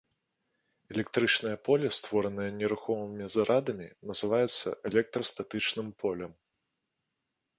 Электрычнае 0.93 1.51
поле, 1.67 1.87
створанае 1.97 2.47
нерухомымі 2.61 3.25
зарадамі, 3.35 3.87
называецца 4.11 4.67
электрастатычным 4.93 5.87
полем. 6.03 6.31